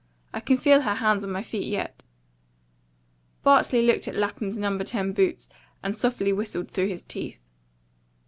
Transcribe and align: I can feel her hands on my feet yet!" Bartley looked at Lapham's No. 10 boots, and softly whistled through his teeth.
I 0.33 0.39
can 0.39 0.57
feel 0.57 0.81
her 0.81 0.95
hands 0.95 1.23
on 1.23 1.29
my 1.31 1.43
feet 1.43 1.67
yet!" 1.67 2.01
Bartley 3.43 3.83
looked 3.83 4.07
at 4.07 4.15
Lapham's 4.15 4.57
No. 4.57 4.75
10 4.79 5.13
boots, 5.13 5.47
and 5.83 5.95
softly 5.95 6.33
whistled 6.33 6.71
through 6.71 6.87
his 6.87 7.03
teeth. 7.03 7.43